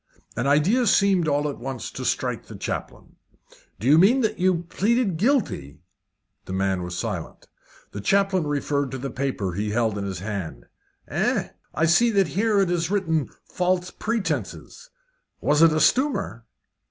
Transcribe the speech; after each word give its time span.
An 0.35 0.47
idea 0.47 0.87
seemed 0.87 1.27
all 1.27 1.47
at 1.47 1.59
once 1.59 1.91
to 1.91 2.03
strike 2.03 2.47
the 2.47 2.55
chaplain. 2.55 3.17
"Do 3.79 3.85
you 3.87 3.99
mean 3.99 4.21
that 4.21 4.39
you 4.39 4.63
pleaded 4.67 5.15
guilty?" 5.15 5.77
The 6.45 6.53
man 6.53 6.81
was 6.81 6.97
silent. 6.97 7.45
The 7.91 8.01
chaplain 8.01 8.47
referred 8.47 8.89
to 8.93 9.05
a 9.05 9.11
paper 9.11 9.53
he 9.53 9.69
held 9.69 9.99
in 9.99 10.03
his 10.03 10.17
hand. 10.17 10.65
"Eh, 11.07 11.49
I 11.75 11.85
see 11.85 12.09
that 12.09 12.29
here 12.29 12.61
it 12.61 12.71
is 12.71 12.89
written 12.89 13.29
'false 13.45 13.91
pretences.' 13.91 14.89
Was 15.39 15.61
it 15.61 15.71
a 15.71 15.79
stumer?" 15.79 16.47